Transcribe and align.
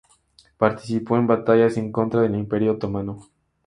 Participó 0.57 1.15
en 1.17 1.27
batallas 1.27 1.77
en 1.77 1.91
contra 1.91 2.21
del 2.21 2.33
Imperio 2.35 2.71
Otomano. 2.71 3.27